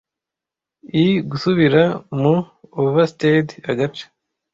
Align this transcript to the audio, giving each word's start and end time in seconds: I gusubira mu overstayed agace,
I 1.03 1.05
gusubira 1.29 1.83
mu 2.19 2.35
overstayed 2.81 3.47
agace, 3.71 4.05